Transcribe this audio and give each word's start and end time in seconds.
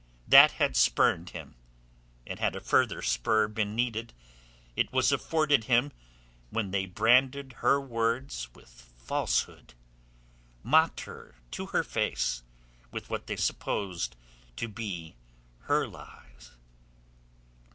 That 0.27 0.53
had 0.53 0.75
spurred 0.75 1.29
him, 1.29 1.53
and 2.25 2.39
had 2.39 2.55
a 2.55 2.59
further 2.59 3.03
spur 3.03 3.47
been 3.47 3.75
needed, 3.75 4.13
it 4.75 4.91
was 4.91 5.11
afforded 5.11 5.65
him 5.65 5.91
when 6.49 6.71
they 6.71 6.87
branded 6.87 7.53
her 7.59 7.79
words 7.79 8.49
with 8.55 8.91
falsehood, 8.97 9.75
mocked 10.63 11.01
her 11.01 11.35
to 11.51 11.67
her 11.67 11.83
face 11.83 12.41
with 12.89 13.11
what 13.11 13.27
they 13.27 13.35
supposed 13.35 14.15
to 14.55 14.67
be 14.67 15.17
her 15.65 15.87
lies. 15.87 16.53